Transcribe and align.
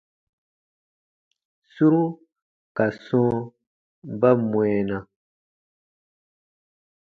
Suru 1.73 2.03
ka 2.75 2.85
sɔ̃ɔ 3.05 3.29
ba 4.19 4.29
mwɛɛna. 4.49 4.97